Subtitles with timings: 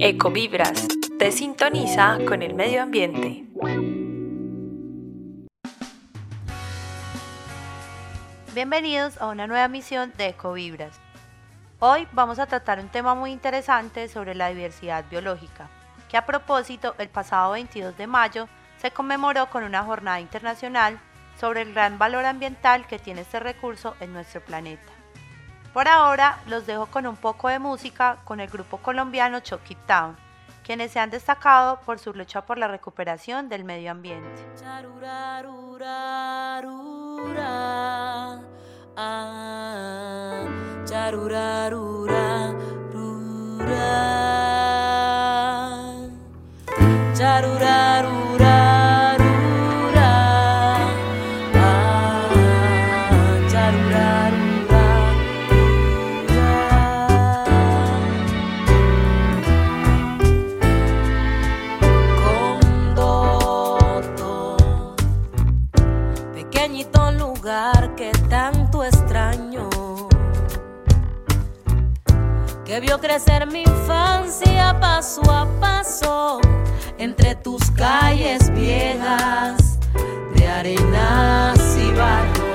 [0.00, 0.86] Ecovibras
[1.18, 3.44] te sintoniza con el medio ambiente.
[8.54, 11.00] Bienvenidos a una nueva misión de Ecovibras.
[11.80, 15.68] Hoy vamos a tratar un tema muy interesante sobre la diversidad biológica,
[16.08, 21.00] que a propósito el pasado 22 de mayo se conmemoró con una jornada internacional
[21.40, 24.97] sobre el gran valor ambiental que tiene este recurso en nuestro planeta.
[25.72, 30.16] Por ahora los dejo con un poco de música con el grupo colombiano Chucky Town,
[30.64, 34.28] quienes se han destacado por su lucha por la recuperación del medio ambiente.
[72.80, 76.40] Vio crecer mi infancia paso a paso
[76.98, 79.78] entre tus calles viejas
[80.34, 82.48] de arenas y barro.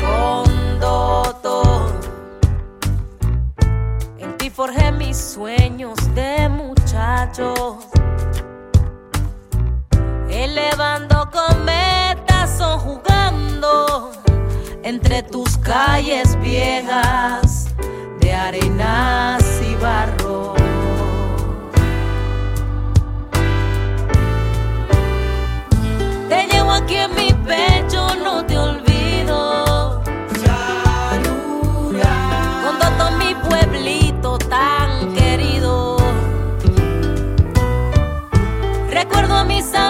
[0.00, 1.92] Condoto,
[4.18, 7.78] en ti forjé mis sueños de muchacho,
[10.30, 13.95] elevando cometas o jugando
[14.86, 17.66] entre tus calles viejas
[18.20, 20.54] de arenas y barro.
[26.28, 30.04] Te llevo aquí en mi pecho, no te olvido.
[32.64, 35.96] Con todo mi pueblito tan querido.
[38.88, 39.85] Recuerdo a mis amigos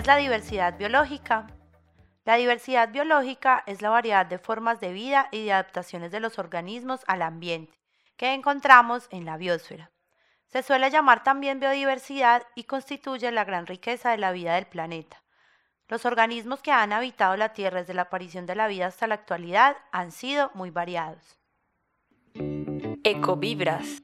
[0.00, 1.46] es la diversidad biológica?
[2.24, 6.38] La diversidad biológica es la variedad de formas de vida y de adaptaciones de los
[6.38, 7.78] organismos al ambiente
[8.16, 9.90] que encontramos en la biosfera.
[10.46, 15.22] Se suele llamar también biodiversidad y constituye la gran riqueza de la vida del planeta.
[15.86, 19.16] Los organismos que han habitado la Tierra desde la aparición de la vida hasta la
[19.16, 21.38] actualidad han sido muy variados.
[23.04, 24.02] Ecovibras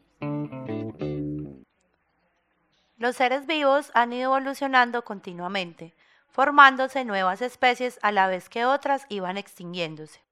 [2.99, 5.95] Los seres vivos han ido evolucionando continuamente,
[6.29, 10.25] formándose nuevas especies a la vez que otras iban extinguiéndose.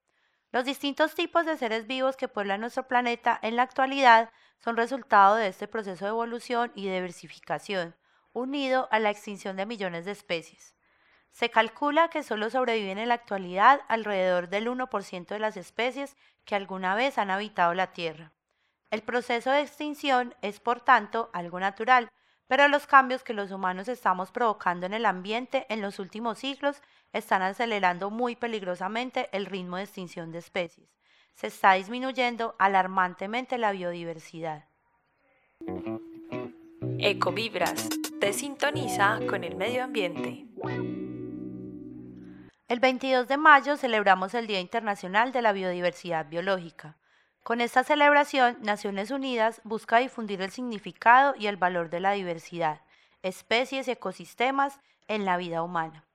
[0.51, 5.35] Los distintos tipos de seres vivos que pueblan nuestro planeta en la actualidad son resultado
[5.35, 7.95] de este proceso de evolución y diversificación,
[8.33, 10.73] unido a la extinción de millones de especies.
[11.31, 16.55] Se calcula que solo sobreviven en la actualidad alrededor del 1% de las especies que
[16.55, 18.31] alguna vez han habitado la Tierra.
[18.89, 22.09] El proceso de extinción es, por tanto, algo natural,
[22.47, 26.81] pero los cambios que los humanos estamos provocando en el ambiente en los últimos siglos
[27.13, 30.89] están acelerando muy peligrosamente el ritmo de extinción de especies.
[31.33, 34.65] Se está disminuyendo alarmantemente la biodiversidad.
[36.99, 37.89] Ecovibras
[38.19, 40.45] te sintoniza con el medio ambiente.
[42.67, 46.97] El 22 de mayo celebramos el Día Internacional de la Biodiversidad Biológica.
[47.45, 52.81] Con esta celebración, Naciones Unidas busca difundir el significado y el valor de la diversidad,
[53.21, 56.05] especies y ecosistemas en la vida humana.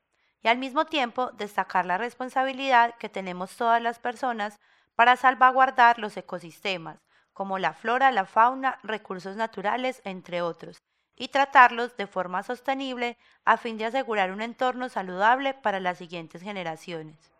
[0.43, 4.59] Y al mismo tiempo destacar la responsabilidad que tenemos todas las personas
[4.97, 6.99] para salvaguardar los ecosistemas,
[7.33, 10.83] como la flora, la fauna, recursos naturales, entre otros,
[11.15, 16.43] y tratarlos de forma sostenible a fin de asegurar un entorno saludable para las siguientes
[16.43, 17.31] generaciones.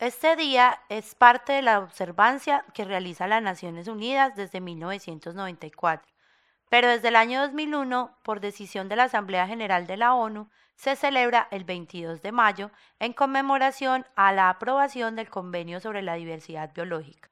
[0.00, 6.06] Este día es parte de la observancia que realiza las Naciones Unidas desde 1994,
[6.68, 10.94] pero desde el año 2001, por decisión de la Asamblea General de la ONU, se
[10.94, 16.72] celebra el 22 de mayo en conmemoración a la aprobación del Convenio sobre la Diversidad
[16.72, 17.28] Biológica.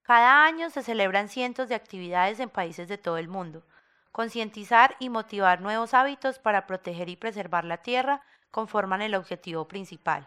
[0.00, 3.66] Cada año se celebran cientos de actividades en países de todo el mundo,
[4.12, 10.26] concientizar y motivar nuevos hábitos para proteger y preservar la tierra conforman el objetivo principal.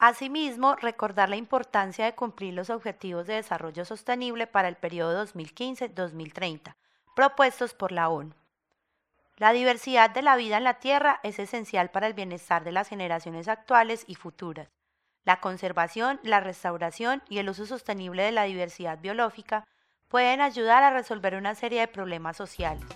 [0.00, 6.74] Asimismo, recordar la importancia de cumplir los Objetivos de Desarrollo Sostenible para el periodo 2015-2030,
[7.14, 8.32] propuestos por la ONU.
[9.36, 12.88] La diversidad de la vida en la Tierra es esencial para el bienestar de las
[12.88, 14.70] generaciones actuales y futuras.
[15.24, 19.66] La conservación, la restauración y el uso sostenible de la diversidad biológica
[20.08, 22.86] pueden ayudar a resolver una serie de problemas sociales.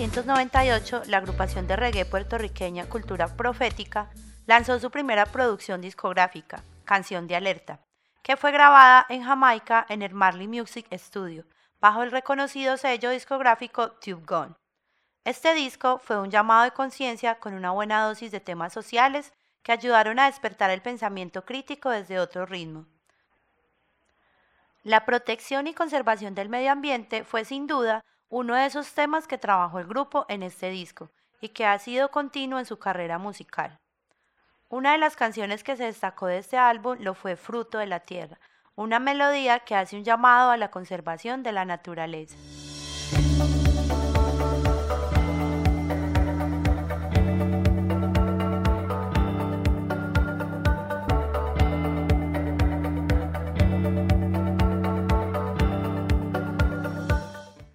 [0.00, 4.08] 1998, la agrupación de reggae puertorriqueña Cultura Profética
[4.46, 7.80] lanzó su primera producción discográfica, Canción de Alerta,
[8.22, 11.44] que fue grabada en Jamaica en el Marley Music Studio,
[11.82, 14.54] bajo el reconocido sello discográfico Tube Gone.
[15.26, 19.72] Este disco fue un llamado de conciencia con una buena dosis de temas sociales que
[19.72, 22.86] ayudaron a despertar el pensamiento crítico desde otro ritmo.
[24.82, 29.38] La protección y conservación del medio ambiente fue sin duda uno de esos temas que
[29.38, 31.10] trabajó el grupo en este disco
[31.40, 33.78] y que ha sido continuo en su carrera musical.
[34.68, 38.00] Una de las canciones que se destacó de este álbum lo fue Fruto de la
[38.00, 38.38] Tierra,
[38.76, 42.36] una melodía que hace un llamado a la conservación de la naturaleza.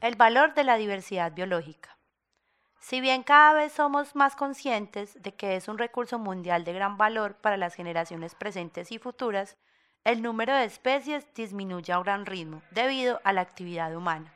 [0.06, 1.98] El valor de la diversidad biológica.
[2.80, 6.96] Si bien cada vez somos más conscientes de que es un recurso mundial de gran
[6.96, 9.58] valor para las generaciones presentes y futuras,
[10.04, 14.32] el número de especies disminuye a un gran ritmo debido a la actividad humana.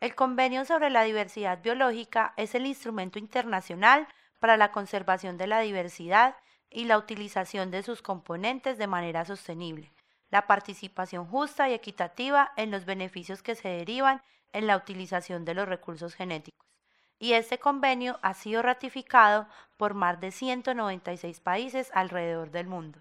[0.00, 4.08] El Convenio sobre la Diversidad Biológica es el instrumento internacional
[4.40, 6.36] para la conservación de la diversidad
[6.70, 9.92] y la utilización de sus componentes de manera sostenible,
[10.30, 14.22] la participación justa y equitativa en los beneficios que se derivan
[14.52, 16.66] en la utilización de los recursos genéticos.
[17.18, 23.00] Y este convenio ha sido ratificado por más de 196 países alrededor del mundo.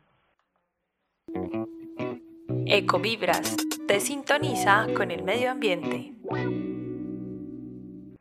[2.65, 3.55] Ecovibras
[3.87, 6.13] te sintoniza con el medio ambiente.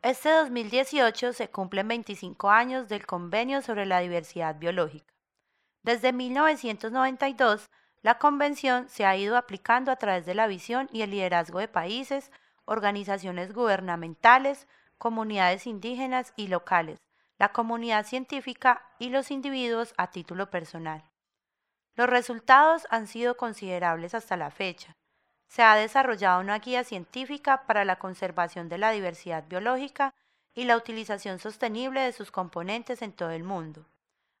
[0.01, 5.11] Este 2018 se cumplen 25 años del Convenio sobre la Diversidad Biológica.
[5.81, 7.65] Desde 1992,
[8.03, 11.67] la Convención se ha ido aplicando a través de la visión y el liderazgo de
[11.67, 12.31] países,
[12.65, 14.67] organizaciones gubernamentales,
[14.97, 16.99] comunidades indígenas y locales,
[17.37, 21.03] la comunidad científica y los individuos a título personal.
[21.95, 24.95] Los resultados han sido considerables hasta la fecha.
[25.47, 30.13] Se ha desarrollado una guía científica para la conservación de la diversidad biológica
[30.53, 33.85] y la utilización sostenible de sus componentes en todo el mundo.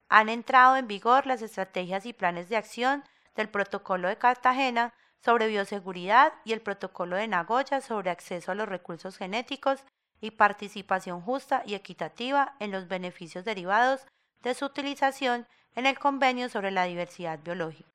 [0.09, 3.03] Han entrado en vigor las estrategias y planes de acción
[3.35, 4.93] del Protocolo de Cartagena
[5.25, 9.83] sobre bioseguridad y el Protocolo de Nagoya sobre acceso a los recursos genéticos
[10.21, 14.05] y participación justa y equitativa en los beneficios derivados
[14.43, 17.89] de su utilización en el Convenio sobre la Diversidad Biológica.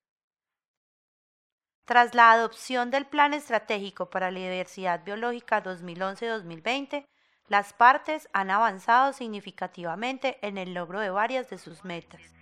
[1.85, 7.07] Tras la adopción del Plan Estratégico para la Diversidad Biológica 2011-2020,
[7.47, 12.40] las partes han avanzado significativamente en el logro de varias de sus metas.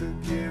[0.00, 0.49] To give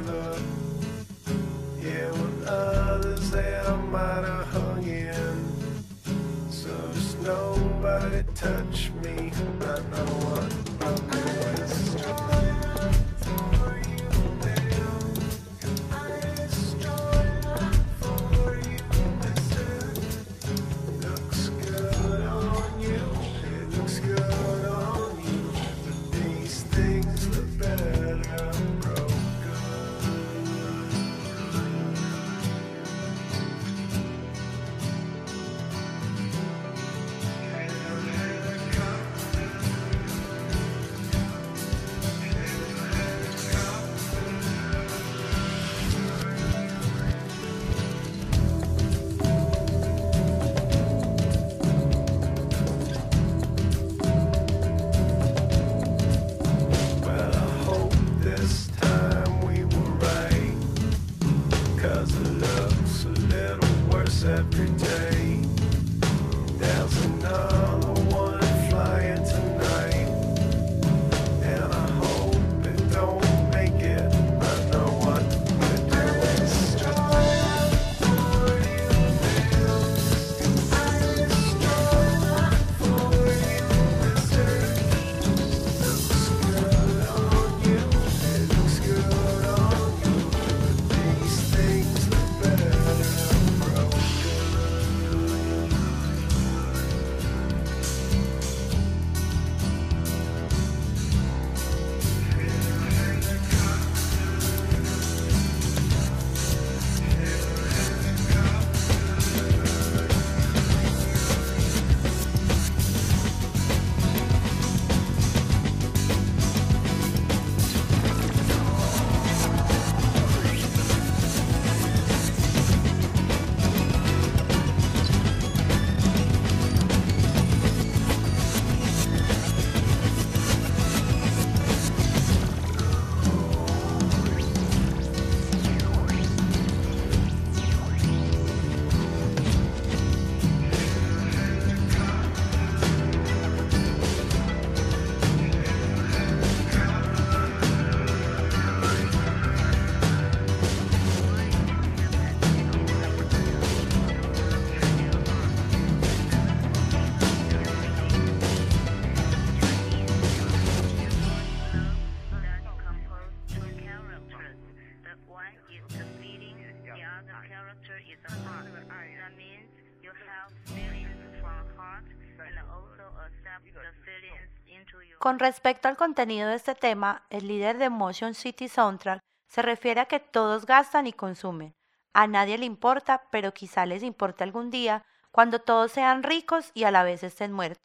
[165.72, 168.66] is the feeling, the other character is a heart.
[168.74, 169.70] That means
[170.02, 172.06] you have feelings from heart
[172.40, 177.48] and also accept the feelings into your Con respecto al contenido de este tema, el
[177.48, 181.74] líder de Motion City Soundtrack se refiere a que todos gastan y consumen.
[182.14, 186.86] A nadie le importa, pero quizá les importe algún día cuando todos sean ricos y
[186.86, 187.84] a la vez estén muertos.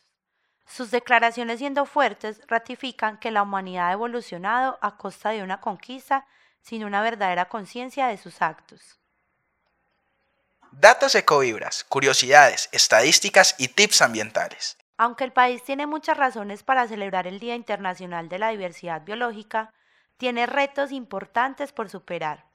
[0.66, 6.26] Sus declaraciones siendo fuertes ratifican que la humanidad ha evolucionado a costa de una conquista
[6.64, 8.98] sin una verdadera conciencia de sus actos.
[10.72, 14.76] Datos ecovibras, curiosidades, estadísticas y tips ambientales.
[14.96, 19.72] Aunque el país tiene muchas razones para celebrar el Día Internacional de la Diversidad Biológica,
[20.16, 22.46] tiene retos importantes por superar.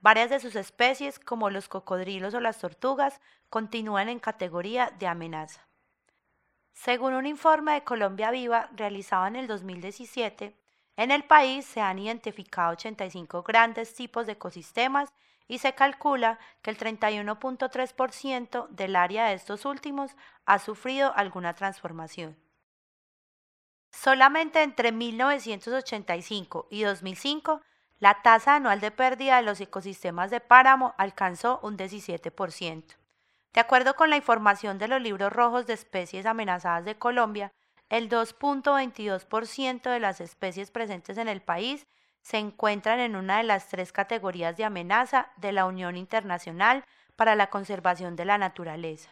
[0.00, 5.66] Varias de sus especies, como los cocodrilos o las tortugas, continúan en categoría de amenaza.
[6.74, 10.54] Según un informe de Colombia Viva realizado en el 2017,
[10.96, 15.12] en el país se han identificado 85 grandes tipos de ecosistemas
[15.48, 22.36] y se calcula que el 31.3% del área de estos últimos ha sufrido alguna transformación.
[23.90, 27.60] Solamente entre 1985 y 2005,
[27.98, 32.96] la tasa anual de pérdida de los ecosistemas de páramo alcanzó un 17%.
[33.52, 37.52] De acuerdo con la información de los libros rojos de especies amenazadas de Colombia,
[37.88, 41.86] el 2.22% de las especies presentes en el país
[42.22, 46.84] se encuentran en una de las tres categorías de amenaza de la Unión Internacional
[47.16, 49.10] para la Conservación de la Naturaleza.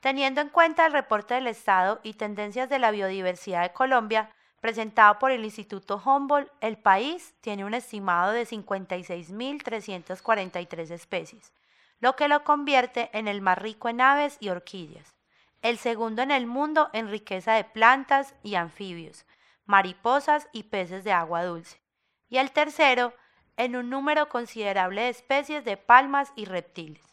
[0.00, 5.20] Teniendo en cuenta el reporte del Estado y tendencias de la biodiversidad de Colombia, presentado
[5.20, 11.52] por el Instituto Humboldt, el país tiene un estimado de 56.343 especies,
[12.00, 15.14] lo que lo convierte en el más rico en aves y orquídeas,
[15.62, 19.26] el segundo en el mundo en riqueza de plantas y anfibios,
[19.66, 21.80] mariposas y peces de agua dulce,
[22.28, 23.14] y el tercero
[23.56, 27.04] en un número considerable de especies de palmas y reptiles.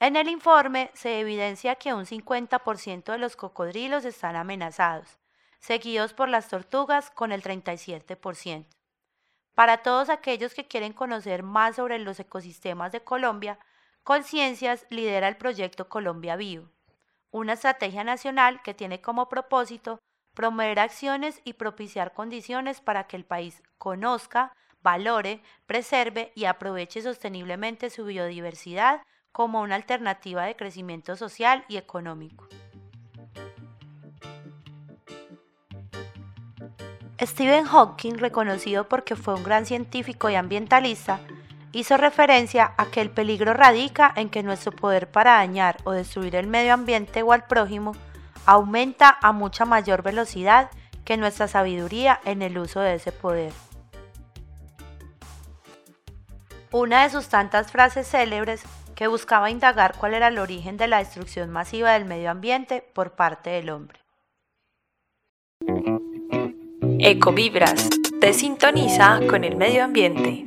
[0.00, 5.18] En el informe se evidencia que un 50% de los cocodrilos están amenazados,
[5.58, 8.75] seguidos por las tortugas con el 37%.
[9.56, 13.58] Para todos aquellos que quieren conocer más sobre los ecosistemas de Colombia,
[14.04, 16.68] Conciencias lidera el proyecto Colombia Vivo,
[17.30, 19.98] una estrategia nacional que tiene como propósito
[20.34, 27.88] promover acciones y propiciar condiciones para que el país conozca, valore, preserve y aproveche sosteniblemente
[27.88, 29.00] su biodiversidad
[29.32, 32.46] como una alternativa de crecimiento social y económico.
[37.20, 41.20] Stephen Hawking, reconocido porque fue un gran científico y ambientalista,
[41.72, 46.36] hizo referencia a que el peligro radica en que nuestro poder para dañar o destruir
[46.36, 47.92] el medio ambiente o al prójimo
[48.44, 50.70] aumenta a mucha mayor velocidad
[51.04, 53.52] que nuestra sabiduría en el uso de ese poder.
[56.70, 58.62] Una de sus tantas frases célebres
[58.94, 63.12] que buscaba indagar cuál era el origen de la destrucción masiva del medio ambiente por
[63.12, 64.00] parte del hombre.
[66.98, 70.46] Ecovibras te sintoniza con el medio ambiente.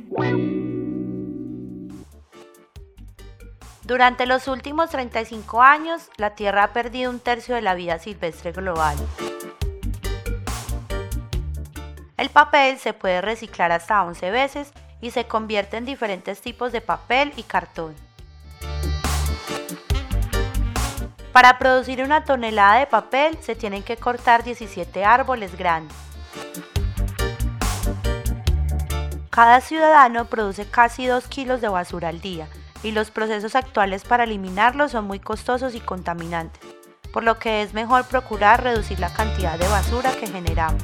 [3.84, 8.50] Durante los últimos 35 años, la Tierra ha perdido un tercio de la vida silvestre
[8.50, 8.96] global.
[12.16, 16.80] El papel se puede reciclar hasta 11 veces y se convierte en diferentes tipos de
[16.80, 17.94] papel y cartón.
[21.32, 26.09] Para producir una tonelada de papel se tienen que cortar 17 árboles grandes.
[29.30, 32.48] Cada ciudadano produce casi 2 kilos de basura al día
[32.82, 36.60] y los procesos actuales para eliminarlo son muy costosos y contaminantes,
[37.12, 40.82] por lo que es mejor procurar reducir la cantidad de basura que generamos.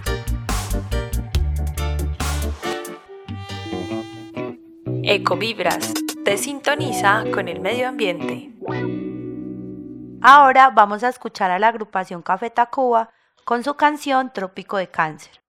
[5.02, 5.92] Ecovibras
[6.24, 8.52] te sintoniza con el medio ambiente.
[10.22, 13.10] Ahora vamos a escuchar a la agrupación Café Tacuba
[13.44, 15.45] con su canción Trópico de Cáncer.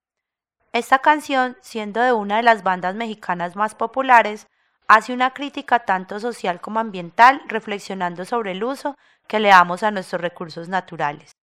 [0.74, 4.48] Esta canción, siendo de una de las bandas mexicanas más populares,
[4.88, 8.96] hace una crítica tanto social como ambiental, reflexionando sobre el uso
[9.28, 11.37] que le damos a nuestros recursos naturales.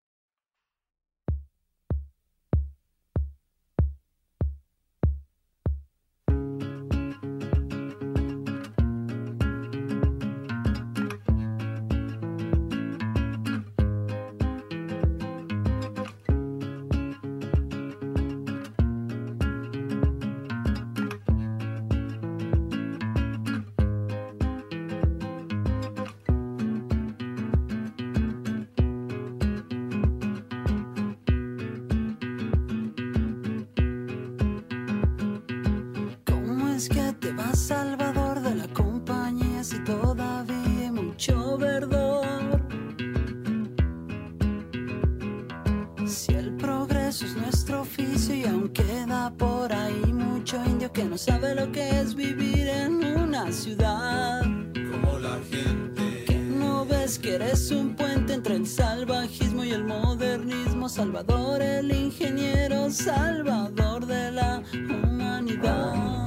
[48.94, 54.42] Queda por ahí mucho indio que no sabe lo que es vivir en una ciudad.
[54.90, 56.24] Como la gente.
[56.26, 60.88] Que no ves que eres un puente entre el salvajismo y el modernismo.
[60.88, 66.26] Salvador, el ingeniero, salvador de la humanidad.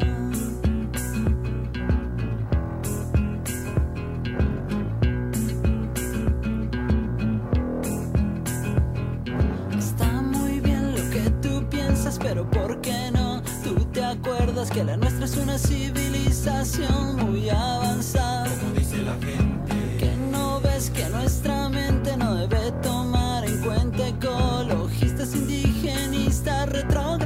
[12.20, 13.42] Pero ¿por qué no?
[13.64, 18.48] Tú te acuerdas que la nuestra es una civilización muy avanzada.
[18.60, 19.98] Como dice la gente.
[20.00, 27.17] Que no ves que nuestra mente no debe tomar en cuenta ecologistas, indigenistas, retrogradistas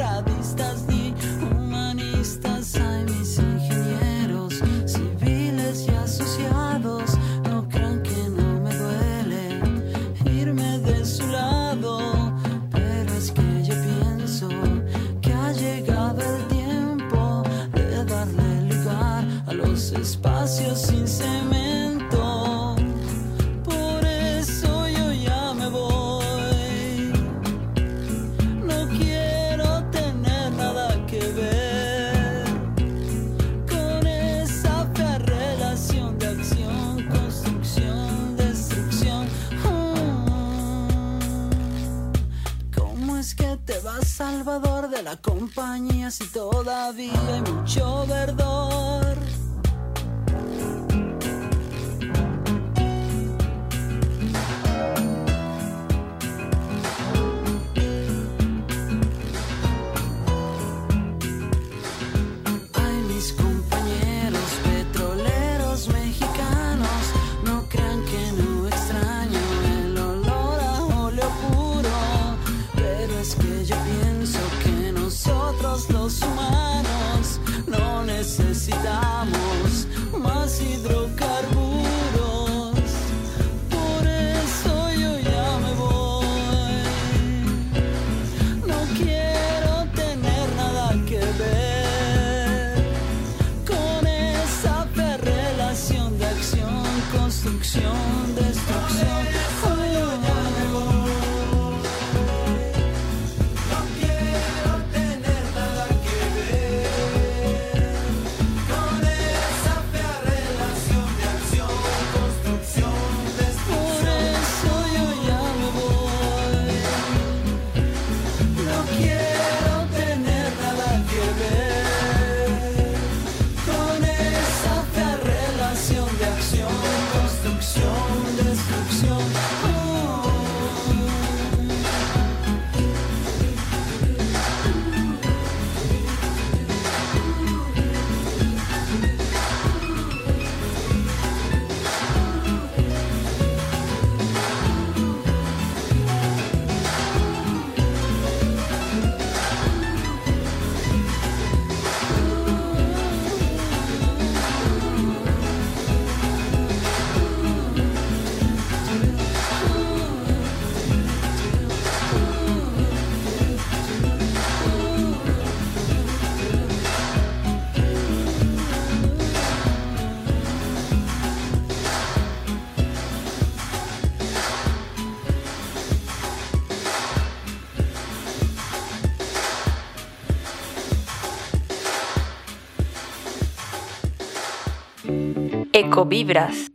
[185.83, 186.71] Ecovibras.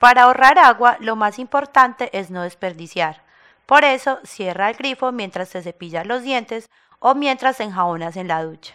[0.00, 3.22] Para ahorrar agua, lo más importante es no desperdiciar.
[3.66, 6.68] Por eso, cierra el grifo mientras te cepillas los dientes
[6.98, 8.74] o mientras enjabonas en la ducha.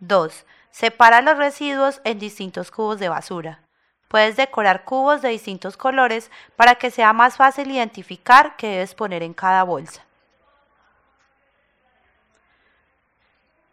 [0.00, 0.44] 2.
[0.70, 3.62] Separa los residuos en distintos cubos de basura.
[4.08, 9.22] Puedes decorar cubos de distintos colores para que sea más fácil identificar qué debes poner
[9.22, 10.04] en cada bolsa.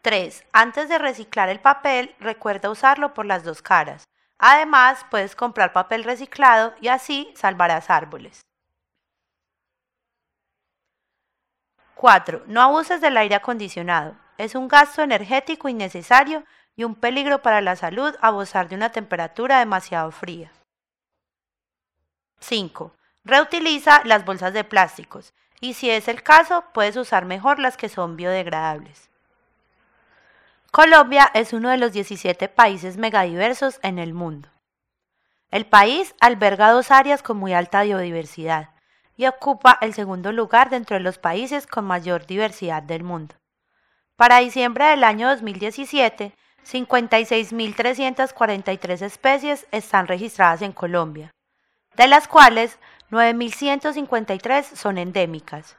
[0.02, 0.46] 3.
[0.54, 4.06] Antes de reciclar el papel, recuerda usarlo por las dos caras.
[4.38, 8.42] Además, puedes comprar papel reciclado y así salvarás árboles.
[11.96, 12.44] 4.
[12.48, 14.16] No abuses del aire acondicionado.
[14.38, 16.46] Es un gasto energético innecesario
[16.78, 20.50] y un peligro para la salud abusar de una temperatura demasiado fría.
[22.40, 22.96] 5.
[23.26, 27.90] Reutiliza las bolsas de plásticos y si es el caso, puedes usar mejor las que
[27.90, 29.09] son biodegradables.
[30.72, 34.50] Colombia es uno de los 17 países megadiversos en el mundo.
[35.50, 38.70] El país alberga dos áreas con muy alta biodiversidad
[39.18, 43.34] y ocupa el segundo lugar dentro de los países con mayor diversidad del mundo.
[44.16, 51.32] Para diciembre del año 2017, 56.343 especies están registradas en Colombia,
[51.96, 52.78] de las cuales
[53.10, 55.78] 9.153 son endémicas.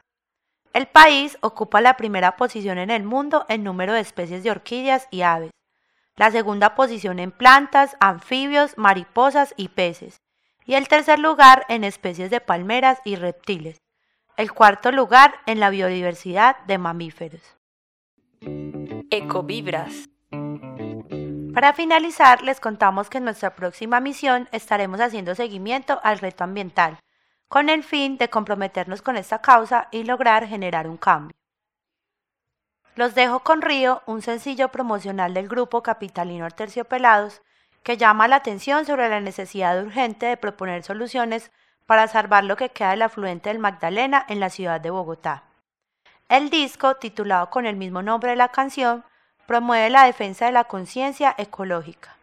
[0.73, 5.07] El país ocupa la primera posición en el mundo en número de especies de orquídeas
[5.11, 5.51] y aves,
[6.15, 10.21] la segunda posición en plantas, anfibios, mariposas y peces,
[10.65, 13.81] y el tercer lugar en especies de palmeras y reptiles,
[14.37, 17.41] el cuarto lugar en la biodiversidad de mamíferos.
[19.09, 20.07] Ecovibras.
[21.53, 26.97] Para finalizar, les contamos que en nuestra próxima misión estaremos haciendo seguimiento al reto ambiental,
[27.51, 31.35] con el fin de comprometernos con esta causa y lograr generar un cambio.
[32.95, 37.41] Los dejo con Río, un sencillo promocional del grupo capitalino Terciopelados,
[37.83, 41.51] que llama la atención sobre la necesidad urgente de proponer soluciones
[41.85, 45.43] para salvar lo que queda del afluente del Magdalena en la ciudad de Bogotá.
[46.29, 49.03] El disco, titulado con el mismo nombre de la canción,
[49.45, 52.15] promueve la defensa de la conciencia ecológica.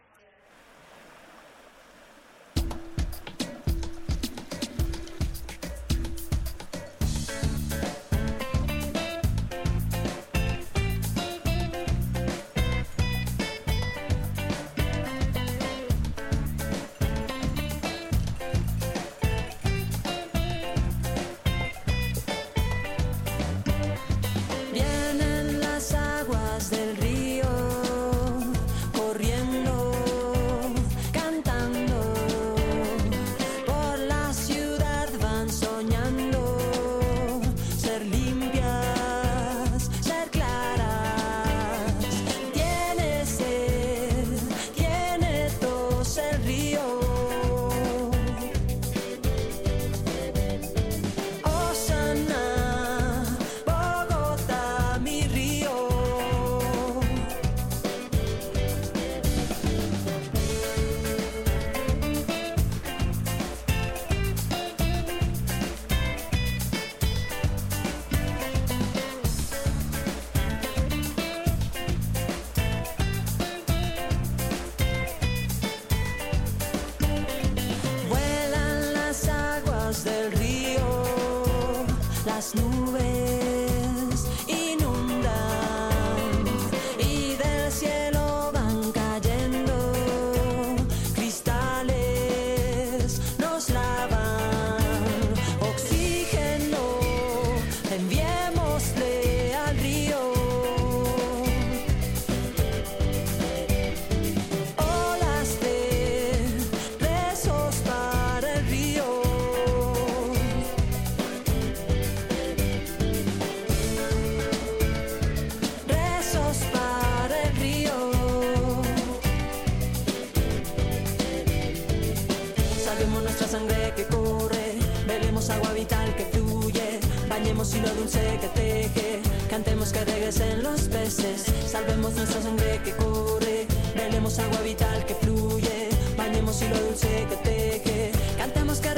[127.69, 131.45] Bañemos hilo dulce que teje, cantemos que regresen los peces.
[131.67, 138.11] Salvemos nuestra sangre que corre, bebemos agua vital que fluye, bañemos hilo dulce que teje,
[138.37, 138.93] cantemos que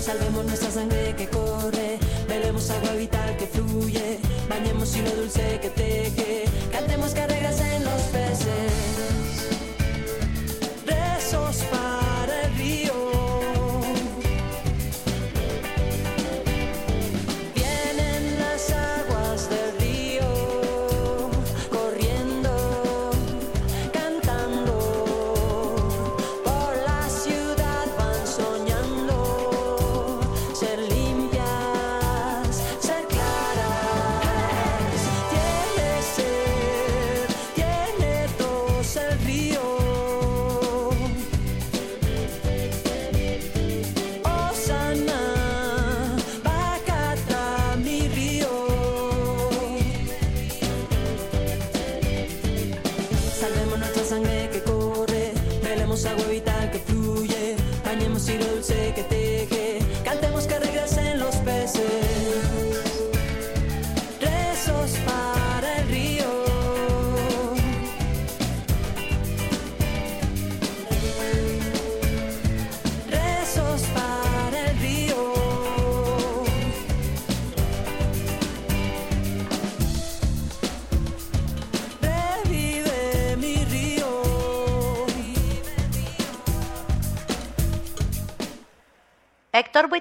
[0.00, 1.98] salvemos nuestra sangre que corre.
[2.26, 7.26] Velemos agua vital que fluye, bañemos hilo dulce que teje, cantemos que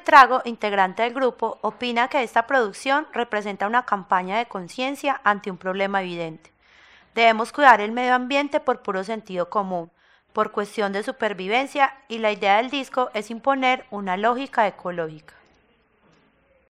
[0.04, 5.56] Buitrago, integrante del grupo, opina que esta producción representa una campaña de conciencia ante un
[5.56, 6.52] problema evidente.
[7.16, 9.92] Debemos cuidar el medio ambiente por puro sentido común,
[10.34, 15.36] por cuestión de supervivencia y la idea del disco es imponer una lógica ecológica.